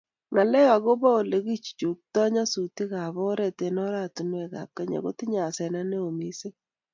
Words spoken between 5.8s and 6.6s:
neo missing